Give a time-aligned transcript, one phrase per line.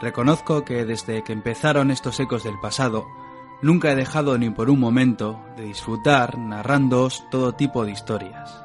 [0.00, 3.06] Reconozco que desde que empezaron estos ecos del pasado,
[3.60, 8.64] nunca he dejado ni por un momento de disfrutar narrándoos todo tipo de historias.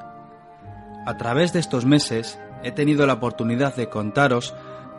[1.06, 4.56] A través de estos meses he tenido la oportunidad de contaros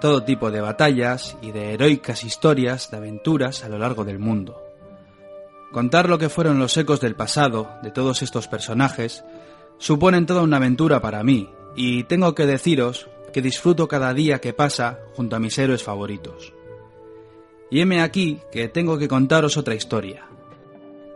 [0.06, 4.62] todo tipo de batallas y de heroicas historias de aventuras a lo largo del mundo.
[5.72, 9.24] Contar lo que fueron los ecos del pasado de todos estos personajes
[9.78, 14.52] suponen toda una aventura para mí, y tengo que deciros que disfruto cada día que
[14.52, 16.52] pasa junto a mis héroes favoritos.
[17.68, 20.28] Y heme aquí que tengo que contaros otra historia.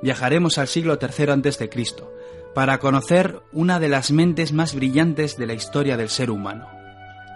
[0.03, 1.71] Viajaremos al siglo III a.C.
[2.57, 6.80] para conocer una de las mentes más brillantes de la historia del ser humano,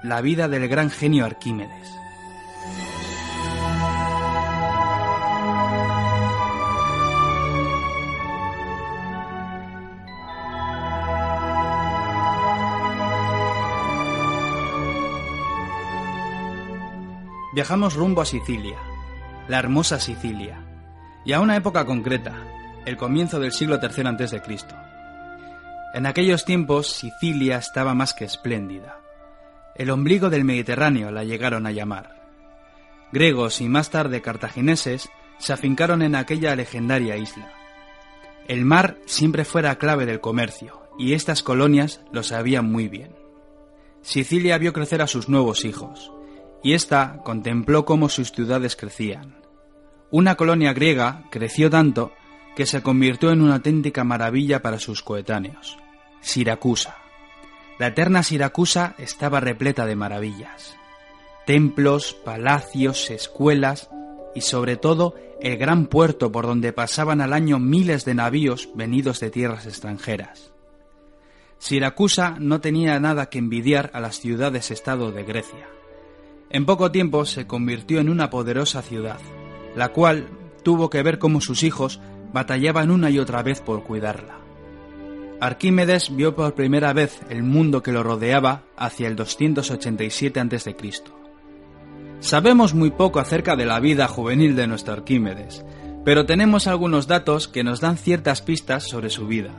[0.05, 1.99] la vida del gran genio Arquímedes.
[17.55, 18.77] Viajamos rumbo a Sicilia,
[19.49, 20.59] la hermosa Sicilia,
[21.24, 22.35] y a una época concreta,
[22.85, 24.43] el comienzo del siglo III a.C.
[25.95, 29.04] En aquellos tiempos Sicilia estaba más que espléndida.
[29.75, 32.29] El ombligo del Mediterráneo la llegaron a llamar.
[33.13, 37.53] Griegos y más tarde cartagineses se afincaron en aquella legendaria isla.
[38.47, 43.17] El mar siempre fuera clave del comercio, y estas colonias lo sabían muy bien.
[44.02, 46.13] Sicilia vio crecer a sus nuevos hijos,
[46.63, 49.37] y ésta contempló cómo sus ciudades crecían.
[50.11, 52.13] Una colonia griega creció tanto
[52.55, 55.79] que se convirtió en una auténtica maravilla para sus coetáneos,
[56.21, 57.04] Siracusa.
[57.79, 60.77] La eterna Siracusa estaba repleta de maravillas.
[61.45, 63.91] Templos, palacios, escuelas
[64.34, 69.19] y sobre todo el gran puerto por donde pasaban al año miles de navíos venidos
[69.19, 70.53] de tierras extranjeras.
[71.59, 75.69] Siracusa no tenía nada que envidiar a las ciudades-estado de Grecia.
[76.51, 79.19] En poco tiempo se convirtió en una poderosa ciudad,
[79.75, 80.29] la cual
[80.63, 82.01] tuvo que ver cómo sus hijos
[82.33, 84.44] batallaban una y otra vez por cuidarla.
[85.41, 90.77] Arquímedes vio por primera vez el mundo que lo rodeaba hacia el 287 a.C.
[92.21, 95.65] Sabemos muy poco acerca de la vida juvenil de nuestro Arquímedes,
[96.05, 99.53] pero tenemos algunos datos que nos dan ciertas pistas sobre su vida.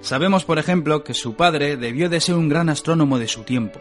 [0.00, 3.80] Sabemos, por ejemplo, que su padre debió de ser un gran astrónomo de su tiempo,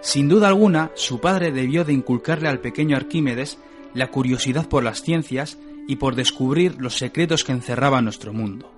[0.00, 3.58] sin duda alguna, su padre debió de inculcarle al pequeño Arquímedes
[3.94, 8.70] la curiosidad por las ciencias y por descubrir los secretos que encerraba nuestro mundo.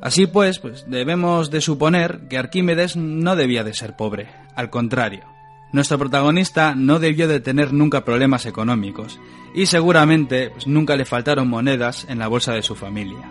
[0.00, 5.24] Así pues, pues, debemos de suponer que Arquímedes no debía de ser pobre, al contrario.
[5.72, 9.20] Nuestro protagonista no debió de tener nunca problemas económicos
[9.54, 13.30] y seguramente pues, nunca le faltaron monedas en la bolsa de su familia.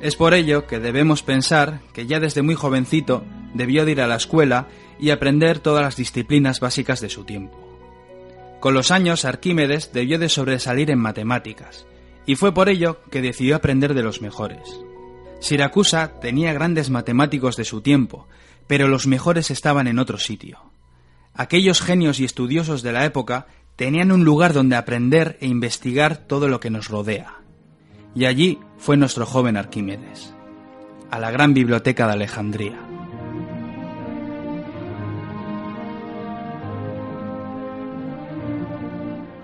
[0.00, 3.24] Es por ello que debemos pensar que ya desde muy jovencito
[3.54, 4.68] debió de ir a la escuela
[4.98, 7.60] y aprender todas las disciplinas básicas de su tiempo.
[8.60, 11.86] Con los años, Arquímedes debió de sobresalir en matemáticas,
[12.26, 14.80] y fue por ello que decidió aprender de los mejores.
[15.40, 18.28] Siracusa tenía grandes matemáticos de su tiempo,
[18.66, 20.58] pero los mejores estaban en otro sitio.
[21.34, 23.46] Aquellos genios y estudiosos de la época
[23.76, 27.40] tenían un lugar donde aprender e investigar todo lo que nos rodea.
[28.14, 30.32] Y allí fue nuestro joven Arquímedes,
[31.10, 32.78] a la gran biblioteca de Alejandría.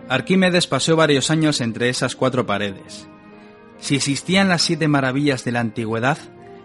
[0.08, 3.08] Arquímedes pasó varios años entre esas cuatro paredes.
[3.80, 6.18] Si existían las siete maravillas de la antigüedad,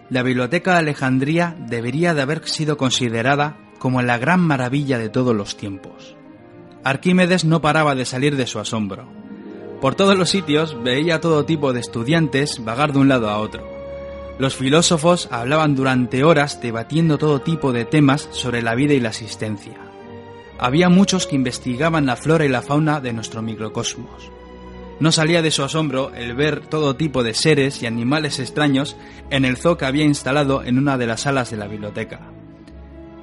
[0.09, 5.35] la Biblioteca de Alejandría debería de haber sido considerada como la gran maravilla de todos
[5.35, 6.15] los tiempos.
[6.83, 9.07] Arquímedes no paraba de salir de su asombro.
[9.81, 13.67] Por todos los sitios veía todo tipo de estudiantes vagar de un lado a otro.
[14.37, 19.09] Los filósofos hablaban durante horas debatiendo todo tipo de temas sobre la vida y la
[19.09, 19.85] existencia
[20.57, 24.31] había muchos que investigaban la flora y la fauna de nuestro microcosmos.
[24.99, 28.95] No salía de su asombro el ver todo tipo de seres y animales extraños
[29.29, 32.21] en el zoo que había instalado en una de las salas de la biblioteca.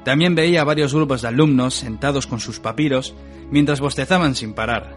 [0.04, 3.14] También veía varios grupos de alumnos sentados con sus papiros
[3.50, 4.96] mientras bostezaban sin parar.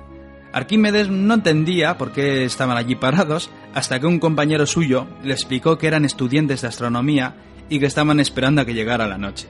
[0.52, 5.78] Arquímedes no entendía por qué estaban allí parados hasta que un compañero suyo le explicó
[5.78, 7.36] que eran estudiantes de astronomía
[7.70, 9.48] y que estaban esperando a que llegara la noche.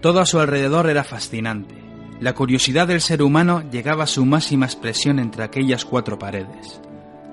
[0.00, 1.89] Todo a su alrededor era fascinante
[2.20, 6.80] la curiosidad del ser humano llegaba a su máxima expresión entre aquellas cuatro paredes.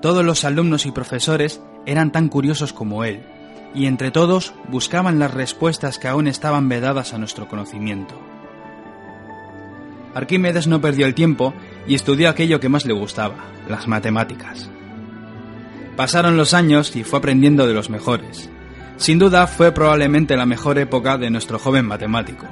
[0.00, 3.22] Todos los alumnos y profesores eran tan curiosos como él,
[3.74, 8.18] y entre todos buscaban las respuestas que aún estaban vedadas a nuestro conocimiento.
[10.14, 11.52] Arquímedes no perdió el tiempo
[11.86, 13.36] y estudió aquello que más le gustaba,
[13.68, 14.70] las matemáticas.
[15.96, 18.48] Pasaron los años y fue aprendiendo de los mejores.
[18.96, 22.46] Sin duda fue probablemente la mejor época de nuestro joven matemático.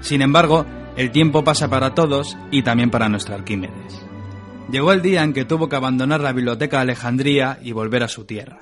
[0.00, 0.66] Sin embargo,
[0.96, 4.02] el tiempo pasa para todos y también para nuestro Arquímedes.
[4.70, 8.08] Llegó el día en que tuvo que abandonar la biblioteca de Alejandría y volver a
[8.08, 8.60] su tierra.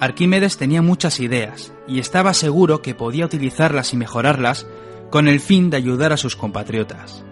[0.00, 4.66] Arquímedes tenía muchas ideas y estaba seguro que podía utilizarlas y mejorarlas
[5.10, 7.24] con el fin de ayudar a sus compatriotas.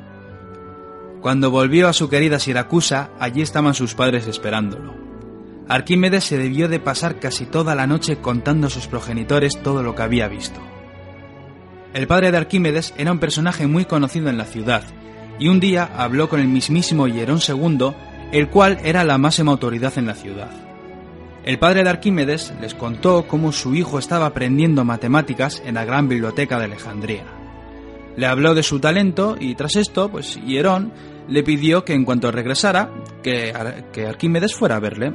[1.21, 4.95] Cuando volvió a su querida Siracusa, allí estaban sus padres esperándolo.
[5.69, 9.95] Arquímedes se debió de pasar casi toda la noche contando a sus progenitores todo lo
[9.95, 10.61] que había visto.
[11.95, 14.83] El padre de Arquímedes era un personaje muy conocido en la ciudad,
[15.39, 17.93] y un día habló con el mismísimo Hierón II,
[18.33, 20.51] el cual era la máxima autoridad en la ciudad.
[21.45, 26.09] El padre de Arquímedes les contó cómo su hijo estaba aprendiendo matemáticas en la gran
[26.09, 27.25] biblioteca de Alejandría.
[28.17, 30.93] Le habló de su talento y tras esto, pues Hierón
[31.29, 32.91] le pidió que en cuanto regresara,
[33.23, 33.53] que,
[34.09, 35.13] Arquímedes fuera a verle.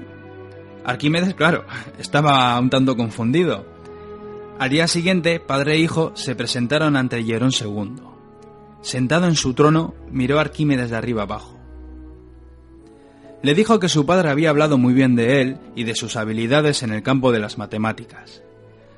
[0.86, 1.66] Arquímedes, claro,
[2.00, 3.77] estaba un tanto confundido
[4.60, 8.02] al día siguiente, padre e hijo se presentaron ante Hierón II.
[8.82, 11.58] Sentado en su trono, miró a Arquímedes de arriba abajo.
[13.44, 16.82] Le dijo que su padre había hablado muy bien de él y de sus habilidades
[16.82, 18.42] en el campo de las matemáticas.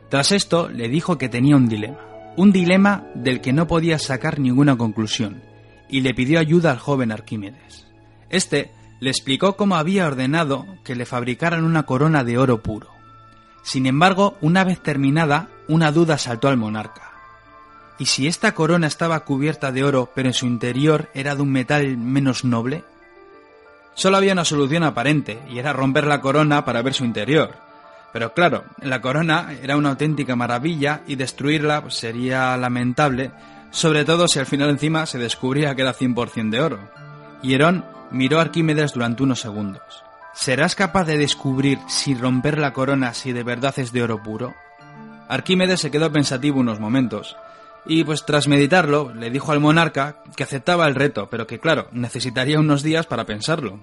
[0.10, 2.00] Tras esto, le dijo que tenía un dilema,
[2.38, 5.42] un dilema del que no podía sacar ninguna conclusión,
[5.90, 7.86] y le pidió ayuda al joven Arquímedes.
[8.30, 8.72] Este
[9.02, 12.99] le explicó cómo había ordenado que le fabricaran una corona de oro puro.
[13.62, 17.12] Sin embargo, una vez terminada, una duda saltó al monarca.
[18.00, 21.52] ¿Y si esta corona estaba cubierta de oro, pero en su interior era de un
[21.52, 22.84] metal menos noble?
[23.94, 27.56] Solo había una solución aparente, y era romper la corona para ver su interior.
[28.14, 33.32] Pero claro, la corona era una auténtica maravilla y destruirla sería lamentable,
[33.72, 36.80] sobre todo si al final encima se descubría que era 100% de oro.
[37.42, 40.04] Hierón miró a Arquímedes durante unos segundos.
[40.40, 44.54] ¿Serás capaz de descubrir si romper la corona si de verdad es de oro puro?
[45.28, 47.36] Arquímedes se quedó pensativo unos momentos,
[47.86, 51.90] y pues tras meditarlo le dijo al monarca que aceptaba el reto, pero que claro,
[51.92, 53.82] necesitaría unos días para pensarlo.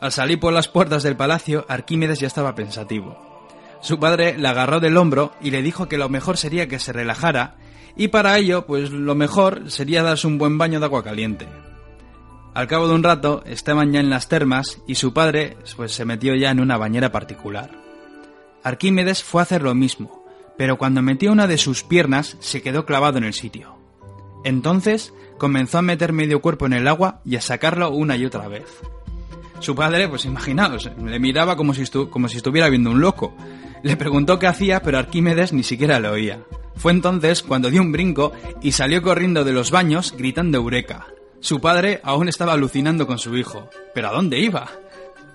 [0.00, 3.46] Al salir por las puertas del palacio, Arquímedes ya estaba pensativo.
[3.80, 6.92] Su padre le agarró del hombro y le dijo que lo mejor sería que se
[6.92, 7.54] relajara,
[7.94, 11.46] y para ello, pues lo mejor sería darse un buen baño de agua caliente.
[12.54, 16.04] Al cabo de un rato estaban ya en las termas y su padre pues, se
[16.04, 17.70] metió ya en una bañera particular.
[18.64, 20.24] Arquímedes fue a hacer lo mismo,
[20.56, 23.76] pero cuando metió una de sus piernas se quedó clavado en el sitio.
[24.44, 28.48] Entonces comenzó a meter medio cuerpo en el agua y a sacarlo una y otra
[28.48, 28.66] vez.
[29.60, 33.34] Su padre, pues imaginaos, le miraba como si, como si estuviera viendo un loco.
[33.82, 36.40] Le preguntó qué hacía, pero Arquímedes ni siquiera lo oía.
[36.76, 41.06] Fue entonces cuando dio un brinco y salió corriendo de los baños gritando Eureka.
[41.40, 43.68] Su padre aún estaba alucinando con su hijo.
[43.94, 44.70] ¿Pero a dónde iba?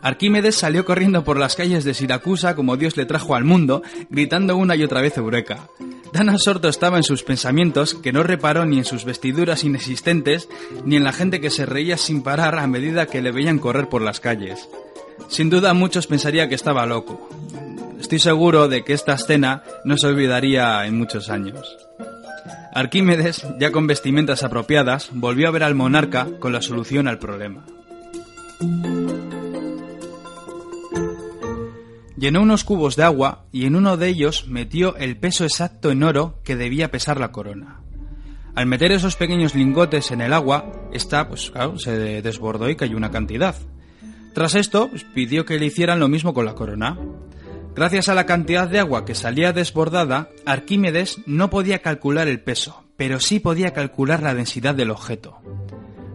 [0.01, 4.57] Arquímedes salió corriendo por las calles de Siracusa como Dios le trajo al mundo, gritando
[4.57, 5.69] una y otra vez Eureka.
[6.11, 10.49] Tan absorto estaba en sus pensamientos que no reparó ni en sus vestiduras inexistentes
[10.85, 13.87] ni en la gente que se reía sin parar a medida que le veían correr
[13.87, 14.67] por las calles.
[15.29, 17.29] Sin duda muchos pensarían que estaba loco.
[17.99, 21.77] Estoy seguro de que esta escena no se olvidaría en muchos años.
[22.73, 27.65] Arquímedes, ya con vestimentas apropiadas, volvió a ver al monarca con la solución al problema.
[32.17, 36.01] Llenó unos cubos de agua y en uno de ellos metió el peso exacto en
[36.01, 37.81] oro que debía pesar la corona.
[38.55, 42.97] Al meter esos pequeños lingotes en el agua, esta, pues claro, se desbordó y cayó
[42.97, 43.55] una cantidad.
[44.33, 46.97] Tras esto, pues, pidió que le hicieran lo mismo con la corona.
[47.75, 52.83] Gracias a la cantidad de agua que salía desbordada, Arquímedes no podía calcular el peso,
[52.97, 55.39] pero sí podía calcular la densidad del objeto.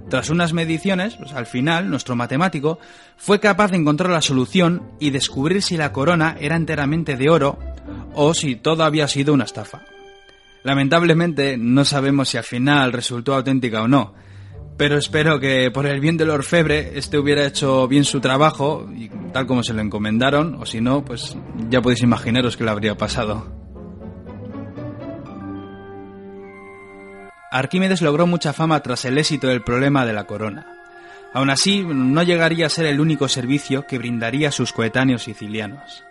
[0.08, 2.78] Tras unas mediciones, pues, al final, nuestro matemático
[3.16, 7.58] fue capaz de encontrar la solución y descubrir si la corona era enteramente de oro
[8.14, 9.82] o si todo había sido una estafa.
[10.62, 14.14] Lamentablemente, no sabemos si al final resultó auténtica o no,
[14.78, 19.08] pero espero que por el bien del orfebre este hubiera hecho bien su trabajo y
[19.32, 21.36] tal como se lo encomendaron, o si no, pues
[21.68, 23.44] ya podéis imaginaros qué le habría pasado.
[27.50, 30.66] Arquímedes logró mucha fama tras el éxito del problema de la corona.
[31.34, 36.04] Aún así, no llegaría a ser el único servicio que brindaría a sus coetáneos sicilianos.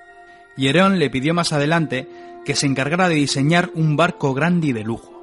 [0.57, 2.09] Hierón le pidió más adelante
[2.43, 5.13] que se encargara de diseñar un barco grande y de lujo.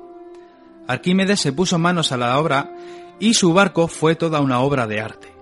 [0.86, 2.70] Arquímedes se puso manos a la obra
[3.18, 5.32] y su barco fue toda una obra de arte.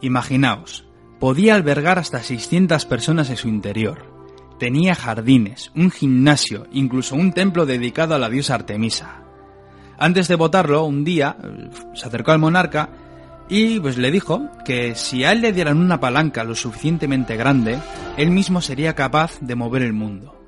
[0.00, 0.86] Imaginaos,
[1.18, 4.10] podía albergar hasta 600 personas en su interior.
[4.58, 9.22] Tenía jardines, un gimnasio, incluso un templo dedicado a la diosa Artemisa.
[9.98, 11.36] Antes de votarlo, un día
[11.94, 12.88] se acercó al monarca
[13.50, 17.78] Y pues le dijo que si a él le dieran una palanca lo suficientemente grande,
[18.16, 20.40] él mismo sería capaz de mover el mundo.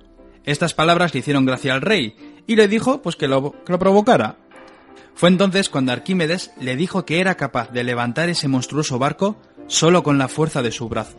[0.44, 3.78] Estas palabras le hicieron gracia al rey y le dijo pues que lo, que lo
[3.78, 4.36] provocara.
[5.14, 10.02] Fue entonces cuando Arquímedes le dijo que era capaz de levantar ese monstruoso barco solo
[10.02, 11.18] con la fuerza de su brazo.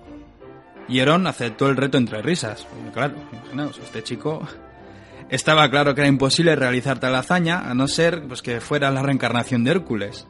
[0.88, 2.68] Y Herón aceptó el reto entre risas.
[2.94, 4.46] claro, imaginaos, este chico
[5.30, 9.02] estaba claro que era imposible realizar tal hazaña a no ser pues, que fuera la
[9.02, 10.28] reencarnación de Hércules.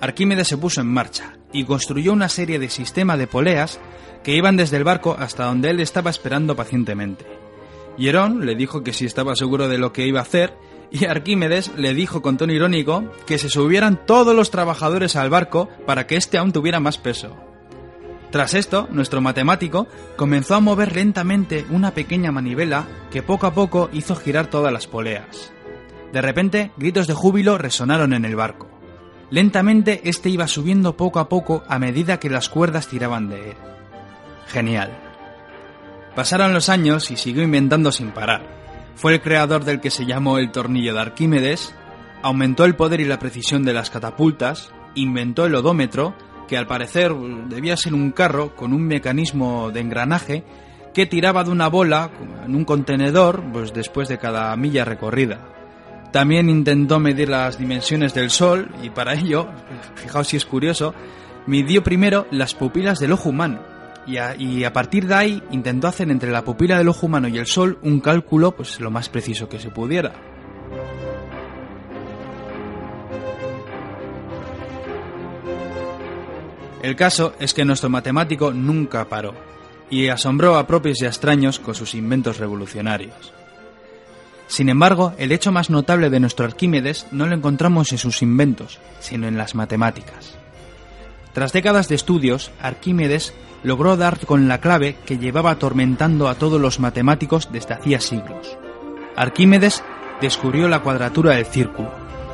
[0.00, 3.80] Arquímedes se puso en marcha y construyó una serie de sistemas de poleas
[4.22, 7.24] que iban desde el barco hasta donde él estaba esperando pacientemente.
[7.98, 10.52] Y Herón le dijo que si estaba seguro de lo que iba a hacer
[10.90, 15.68] y Arquímedes le dijo con tono irónico que se subieran todos los trabajadores al barco
[15.86, 17.36] para que éste aún tuviera más peso.
[18.30, 23.88] Tras esto, nuestro matemático comenzó a mover lentamente una pequeña manivela que poco a poco
[23.92, 25.52] hizo girar todas las poleas.
[26.12, 28.68] De repente, gritos de júbilo resonaron en el barco.
[29.30, 33.56] Lentamente, este iba subiendo poco a poco a medida que las cuerdas tiraban de él.
[34.48, 34.90] Genial.
[36.14, 38.55] Pasaron los años y siguió inventando sin parar.
[38.96, 41.74] Fue el creador del que se llamó el tornillo de Arquímedes,
[42.22, 46.14] aumentó el poder y la precisión de las catapultas, inventó el odómetro,
[46.48, 50.44] que al parecer debía ser un carro con un mecanismo de engranaje
[50.94, 52.10] que tiraba de una bola
[52.46, 55.40] en un contenedor pues después de cada milla recorrida.
[56.10, 59.46] También intentó medir las dimensiones del Sol y para ello,
[59.96, 60.94] fijaos si es curioso,
[61.46, 63.60] midió primero las pupilas del ojo humano,
[64.06, 67.46] y a, partir de ahí intentó hacer entre la pupila del ojo humano y el
[67.46, 70.12] sol un cálculo pues lo más preciso que se pudiera.
[76.82, 79.34] El caso es que nuestro matemático nunca paró
[79.90, 83.32] y asombró a propios y extraños con sus inventos revolucionarios.
[84.46, 88.78] Sin embargo, el hecho más notable de nuestro Arquímedes no lo encontramos en sus inventos,
[89.00, 90.36] sino en las matemáticas.
[91.36, 96.58] Tras décadas de estudios, Arquímedes logró dar con la clave que llevaba atormentando a todos
[96.58, 98.56] los matemáticos desde hacía siglos.
[99.16, 99.84] Arquímedes
[100.22, 101.92] descubrió la cuadratura del círculo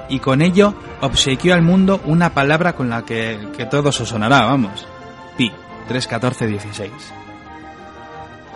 [0.09, 4.45] y con ello obsequió al mundo una palabra con la que, que todo os sonará,
[4.45, 4.87] vamos,
[5.37, 5.51] pi,
[5.89, 6.93] 31416.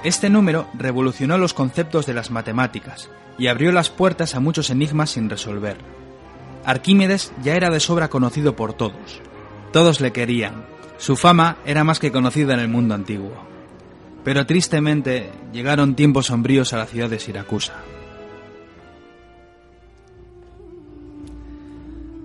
[0.05, 5.11] Este número revolucionó los conceptos de las matemáticas y abrió las puertas a muchos enigmas
[5.11, 5.79] sin resolver.
[6.65, 9.21] Arquímedes ya era de sobra conocido por todos,
[9.73, 10.65] todos le querían.
[10.99, 13.33] Su fama era más que conocida en el mundo antiguo.
[14.25, 17.75] Pero tristemente llegaron tiempos sombríos a la ciudad de Siracusa.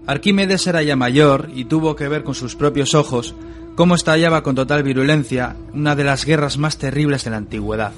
[0.07, 3.35] Arquímedes era ya mayor y tuvo que ver con sus propios ojos
[3.75, 7.93] cómo estallaba con total virulencia una de las guerras más terribles de la antigüedad.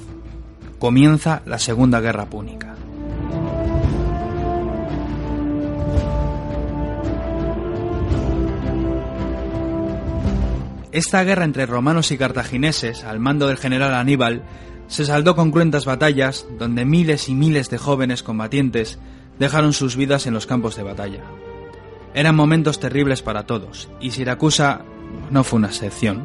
[0.78, 2.74] Comienza la Segunda Guerra Púnica.
[10.94, 14.44] Esta guerra entre romanos y cartagineses, al mando del general Aníbal,
[14.86, 19.00] se saldó con cruentas batallas donde miles y miles de jóvenes combatientes
[19.40, 21.24] dejaron sus vidas en los campos de batalla.
[22.14, 24.82] Eran momentos terribles para todos, y Siracusa
[25.32, 26.22] no fue una excepción.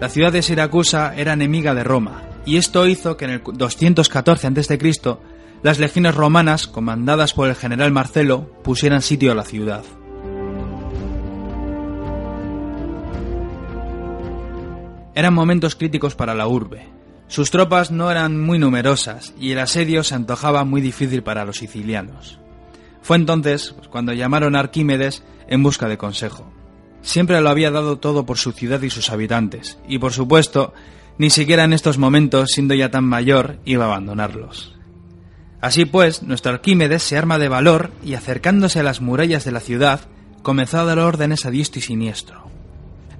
[0.00, 4.48] La ciudad de Siracusa era enemiga de Roma, y esto hizo que en el 214
[4.48, 4.78] a.C.
[5.62, 9.84] las legiones romanas, comandadas por el general Marcelo, pusieran sitio a la ciudad.
[15.18, 16.86] Eran momentos críticos para la urbe.
[17.26, 21.56] Sus tropas no eran muy numerosas y el asedio se antojaba muy difícil para los
[21.56, 22.38] sicilianos.
[23.02, 26.48] Fue entonces cuando llamaron a Arquímedes en busca de consejo.
[27.02, 30.72] Siempre lo había dado todo por su ciudad y sus habitantes, y por supuesto,
[31.18, 34.78] ni siquiera en estos momentos, siendo ya tan mayor, iba a abandonarlos.
[35.60, 39.58] Así pues, nuestro Arquímedes se arma de valor y acercándose a las murallas de la
[39.58, 40.02] ciudad,
[40.44, 42.48] comenzó a dar órdenes a diestro y siniestro.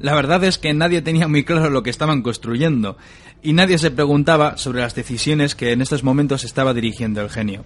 [0.01, 2.97] La verdad es que nadie tenía muy claro lo que estaban construyendo,
[3.43, 7.65] y nadie se preguntaba sobre las decisiones que en estos momentos estaba dirigiendo el genio.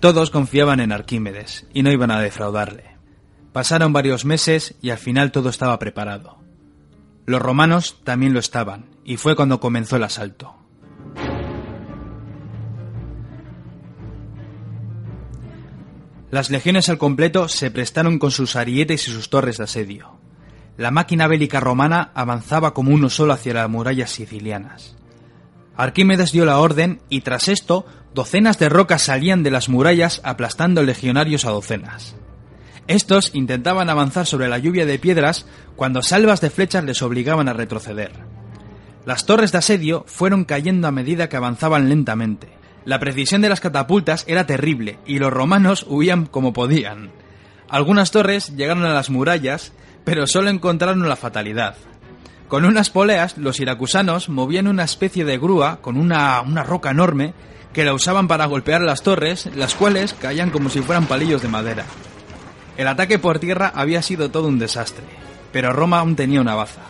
[0.00, 2.84] Todos confiaban en Arquímedes, y no iban a defraudarle.
[3.52, 6.38] Pasaron varios meses y al final todo estaba preparado.
[7.24, 10.54] Los romanos también lo estaban, y fue cuando comenzó el asalto.
[16.30, 20.23] Las legiones al completo se prestaron con sus arietes y sus torres de asedio
[20.76, 24.96] la máquina bélica romana avanzaba como uno solo hacia las murallas sicilianas.
[25.76, 30.82] Arquímedes dio la orden y tras esto docenas de rocas salían de las murallas aplastando
[30.82, 32.14] legionarios a docenas.
[32.86, 37.54] Estos intentaban avanzar sobre la lluvia de piedras cuando salvas de flechas les obligaban a
[37.54, 38.12] retroceder.
[39.06, 42.48] Las torres de asedio fueron cayendo a medida que avanzaban lentamente.
[42.84, 47.10] La precisión de las catapultas era terrible y los romanos huían como podían.
[47.68, 49.72] Algunas torres llegaron a las murallas
[50.04, 51.76] pero solo encontraron la fatalidad.
[52.48, 57.34] Con unas poleas, los iracusanos movían una especie de grúa con una, una roca enorme
[57.72, 61.48] que la usaban para golpear las torres, las cuales caían como si fueran palillos de
[61.48, 61.84] madera.
[62.76, 65.04] El ataque por tierra había sido todo un desastre,
[65.52, 66.82] pero Roma aún tenía una baza.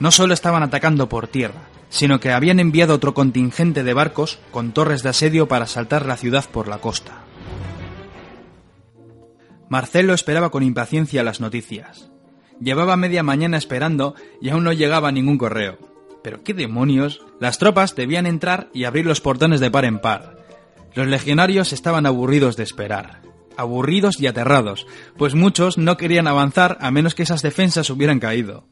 [0.00, 4.72] No solo estaban atacando por tierra, sino que habían enviado otro contingente de barcos con
[4.72, 7.22] torres de asedio para asaltar la ciudad por la costa.
[9.68, 12.13] Marcelo esperaba con impaciencia las noticias.
[12.60, 15.78] Llevaba media mañana esperando y aún no llegaba ningún correo.
[16.22, 20.38] Pero qué demonios, las tropas debían entrar y abrir los portones de par en par.
[20.94, 23.20] Los legionarios estaban aburridos de esperar,
[23.56, 28.64] aburridos y aterrados, pues muchos no querían avanzar a menos que esas defensas hubieran caído.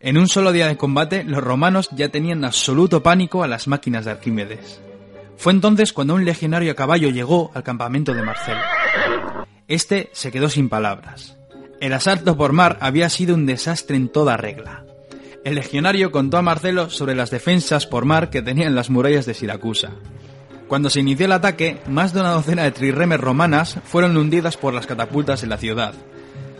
[0.00, 4.06] En un solo día de combate, los romanos ya tenían absoluto pánico a las máquinas
[4.06, 4.80] de Arquímedes.
[5.36, 8.60] Fue entonces cuando un legionario a caballo llegó al campamento de Marcelo.
[9.68, 11.39] Este se quedó sin palabras.
[11.80, 14.84] El asalto por mar había sido un desastre en toda regla.
[15.44, 19.32] El legionario contó a Marcelo sobre las defensas por mar que tenían las murallas de
[19.32, 19.92] Siracusa.
[20.68, 24.74] Cuando se inició el ataque, más de una docena de trirremes romanas fueron hundidas por
[24.74, 25.94] las catapultas de la ciudad.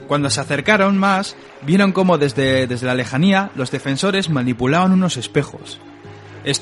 [0.09, 1.37] Cuando se acercaron más,
[1.67, 5.81] vieron cómo desde, desde la lejanía los defensores manipulaban unos espejos.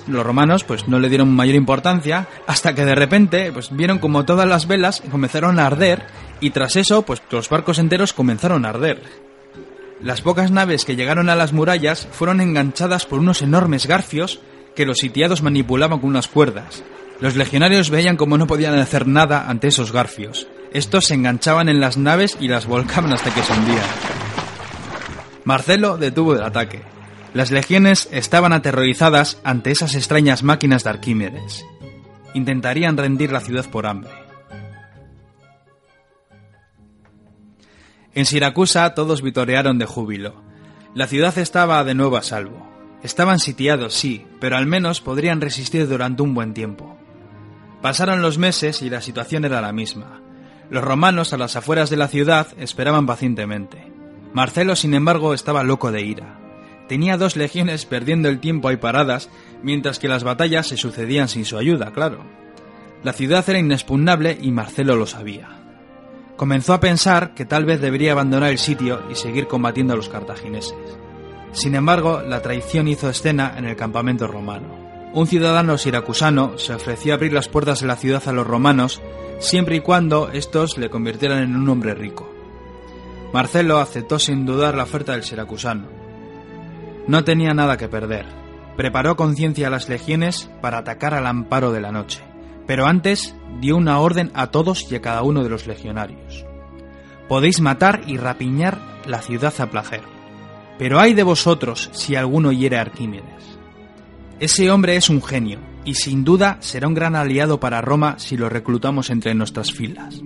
[0.09, 4.25] los romanos pues no le dieron mayor importancia hasta que de repente pues vieron como
[4.25, 6.03] todas las velas comenzaron a arder
[6.41, 9.03] y tras eso pues los barcos enteros comenzaron a arder.
[10.03, 14.41] Las pocas naves que llegaron a las murallas fueron enganchadas por unos enormes garfios
[14.77, 16.85] que los sitiados manipulaban con unas cuerdas.
[17.21, 20.47] Los legionarios veían como no podían hacer nada ante esos garfios.
[20.73, 23.85] Estos se enganchaban en las naves y las volcaban hasta que se hundían.
[25.45, 26.83] Marcelo detuvo el ataque.
[27.35, 31.65] Las legiones estaban aterrorizadas ante esas extrañas máquinas de Arquímedes.
[32.35, 34.11] Intentarían rendir la ciudad por hambre.
[38.19, 40.35] En Siracusa todos vitorearon de júbilo.
[40.93, 42.69] La ciudad estaba de nuevo a salvo.
[43.05, 46.99] Estaban sitiados, sí, pero al menos podrían resistir durante un buen tiempo.
[47.81, 50.21] Pasaron los meses y la situación era la misma.
[50.69, 53.93] Los romanos a las afueras de la ciudad esperaban pacientemente.
[54.33, 56.41] Marcelo, sin embargo, estaba loco de ira.
[56.89, 59.31] Tenía dos legiones perdiendo el tiempo ahí paradas,
[59.63, 62.25] mientras que las batallas se sucedían sin su ayuda, claro.
[63.05, 65.58] La ciudad era inexpugnable y Marcelo lo sabía
[66.39, 70.09] comenzó a pensar que tal vez debería abandonar el sitio y seguir combatiendo a los
[70.09, 70.77] cartagineses.
[71.51, 74.69] Sin embargo, la traición hizo escena en el campamento romano.
[75.13, 79.03] Un ciudadano siracusano se ofreció a abrir las puertas de la ciudad a los romanos
[79.41, 82.33] siempre y cuando estos le convirtieran en un hombre rico.
[83.33, 85.89] Marcelo aceptó sin dudar la oferta del siracusano.
[87.09, 88.27] No tenía nada que perder.
[88.77, 92.28] Preparó conciencia a las legiones para atacar al amparo de la noche
[92.69, 96.45] pero antes dio una orden a todos y a cada uno de los legionarios.
[97.27, 100.03] Podéis matar y rapiñar la ciudad a placer,
[100.79, 103.59] pero hay de vosotros si alguno hiere a Arquímedes.
[104.39, 108.37] Ese hombre es un genio, y sin duda será un gran aliado para Roma si
[108.37, 110.21] lo reclutamos entre nuestras filas.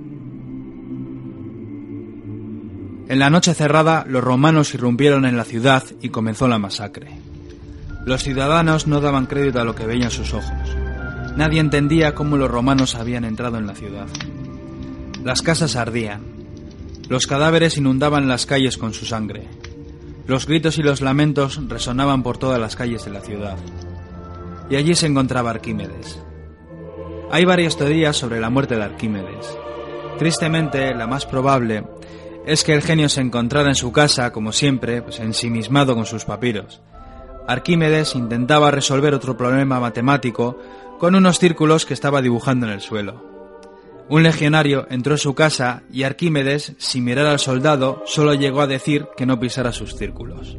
[3.09, 7.21] En la noche cerrada, los romanos irrumpieron en la ciudad y comenzó la masacre.
[8.05, 10.82] Los ciudadanos no daban crédito a lo que veían sus ojos.
[11.37, 14.07] Nadie entendía cómo los romanos habían entrado en la ciudad.
[15.25, 16.23] Las casas ardían.
[17.09, 19.49] Los cadáveres inundaban las calles con su sangre.
[20.27, 23.57] Los gritos y los lamentos resonaban por todas las calles de la ciudad.
[24.69, 26.21] Y allí se encontraba Arquímedes.
[27.31, 29.57] Hay varias teorías sobre la muerte de Arquímedes.
[30.19, 31.85] Tristemente, la más probable
[32.47, 36.25] es que el genio se encontrara en su casa, como siempre, pues ensimismado con sus
[36.25, 36.83] papiros.
[37.47, 40.59] Arquímedes intentaba resolver otro problema matemático
[40.99, 43.33] con unos círculos que estaba dibujando en el suelo.
[44.09, 48.67] Un legionario entró en su casa y Arquímedes, sin mirar al soldado, solo llegó a
[48.67, 50.59] decir que no pisara sus círculos.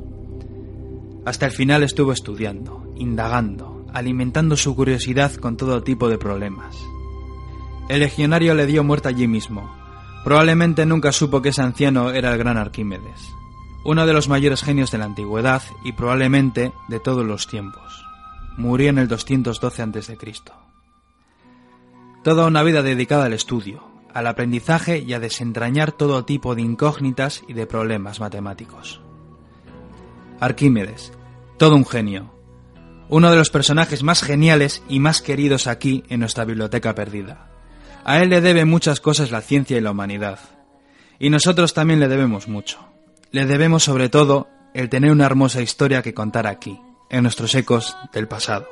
[1.25, 6.75] Hasta el final estuvo estudiando, indagando, alimentando su curiosidad con todo tipo de problemas.
[7.89, 9.71] El legionario le dio muerte allí mismo.
[10.23, 13.33] Probablemente nunca supo que ese anciano era el gran Arquímedes,
[13.83, 18.03] uno de los mayores genios de la antigüedad y probablemente de todos los tiempos
[18.57, 20.17] murió en el 212 a.C.
[22.23, 27.43] Toda una vida dedicada al estudio, al aprendizaje y a desentrañar todo tipo de incógnitas
[27.47, 29.01] y de problemas matemáticos.
[30.39, 31.11] Arquímedes,
[31.57, 32.33] todo un genio,
[33.09, 37.49] uno de los personajes más geniales y más queridos aquí en nuestra biblioteca perdida.
[38.05, 40.39] A él le debe muchas cosas la ciencia y la humanidad.
[41.19, 42.92] Y nosotros también le debemos mucho.
[43.33, 47.97] Le debemos sobre todo el tener una hermosa historia que contar aquí en nuestros ecos
[48.13, 48.67] del pasado.